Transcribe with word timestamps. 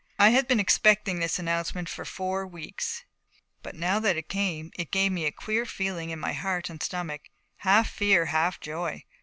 I 0.17 0.29
had 0.29 0.47
been 0.47 0.59
expecting 0.59 1.19
this 1.19 1.37
announcement 1.37 1.87
for 1.87 2.05
four 2.05 2.47
weeks, 2.47 3.03
but 3.61 3.75
now 3.75 3.99
that 3.99 4.17
it 4.17 4.29
came, 4.29 4.71
it 4.75 4.89
gave 4.89 5.11
me 5.11 5.25
a 5.27 5.31
queer 5.31 5.63
feeling 5.63 6.09
in 6.09 6.17
my 6.17 6.33
heart 6.33 6.71
and 6.71 6.81
stomach, 6.81 7.21
half 7.57 7.87
fear, 7.87 8.25
half 8.25 8.59
joy. 8.59 9.03